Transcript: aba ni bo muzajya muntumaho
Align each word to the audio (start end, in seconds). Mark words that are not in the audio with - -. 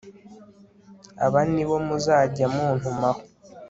aba 1.25 1.41
ni 1.53 1.63
bo 1.67 1.77
muzajya 1.87 2.45
muntumaho 2.53 3.21